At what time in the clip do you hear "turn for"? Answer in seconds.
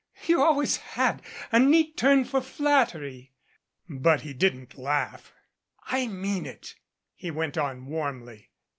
1.95-2.41